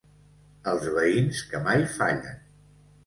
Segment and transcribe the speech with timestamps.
[0.71, 2.41] Els veïns que mai fallen.